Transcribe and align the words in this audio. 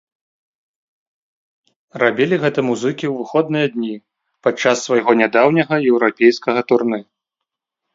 Рабілі 2.05 2.41
гэта 2.45 2.59
музыкі 2.69 3.05
ў 3.11 3.13
выходныя 3.19 3.67
дні 3.77 3.93
падчас 4.49 4.77
свайго 4.91 5.11
нядаўняга 5.25 5.75
еўрапейскага 5.95 6.61
турнэ. 6.73 6.99